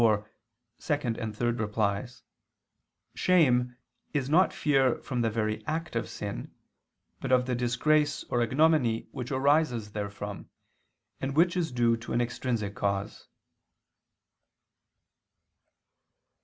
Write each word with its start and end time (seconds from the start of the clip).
4, 0.01 0.27
ad 0.89 1.33
2, 1.35 1.67
3), 1.69 2.07
shame 3.13 3.77
is 4.13 4.31
not 4.31 4.51
fear 4.51 4.95
of 4.95 5.21
the 5.21 5.29
very 5.29 5.63
act 5.67 5.95
of 5.95 6.09
sin, 6.09 6.55
but 7.19 7.31
of 7.31 7.45
the 7.45 7.53
disgrace 7.53 8.23
or 8.23 8.41
ignominy 8.41 9.07
which 9.11 9.29
arises 9.29 9.89
therefrom, 9.91 10.49
and 11.19 11.35
which 11.37 11.55
is 11.55 11.71
due 11.71 11.95
to 11.97 12.13
an 12.13 12.19
extrinsic 12.19 12.73
cause. 12.73 13.27